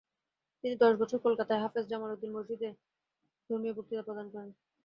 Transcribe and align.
তিনি 0.63 0.75
দশ 0.75 0.93
বছর 1.01 1.17
কলকাতায় 1.19 1.61
হাফেজ 1.63 1.85
জামালউদ্দিন 1.87 2.31
মসজিদে 2.33 2.69
ধর্মীয় 3.49 3.73
বক্তৃতা 3.75 4.03
প্রদান 4.07 4.27
করেন। 4.29 4.49